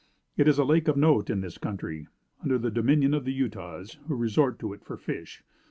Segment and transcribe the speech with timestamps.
[0.35, 2.07] It is a lake of note in this country,
[2.41, 5.43] under the dominion of the Utahs, who resort to it for fish.